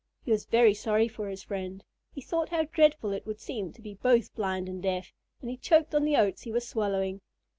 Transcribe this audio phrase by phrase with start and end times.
[0.25, 1.83] He was very sorry for his friend.
[2.11, 5.57] He thought how dreadful it would seem to be both blind and deaf, and he
[5.57, 7.21] choked on the oats he was swallowing.